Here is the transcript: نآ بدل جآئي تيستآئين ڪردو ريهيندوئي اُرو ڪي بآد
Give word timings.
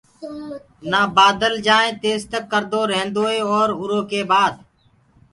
نآ 0.89 1.01
بدل 1.15 1.53
جآئي 1.65 1.91
تيستآئين 2.01 2.49
ڪردو 2.51 2.81
ريهيندوئي 2.91 3.39
اُرو 3.55 3.99
ڪي 4.09 4.21
بآد 4.29 4.53